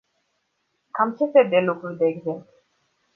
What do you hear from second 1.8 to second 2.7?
de exemplu?